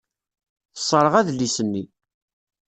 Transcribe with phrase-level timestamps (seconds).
[0.73, 1.83] Tesserɣ adlis-nni.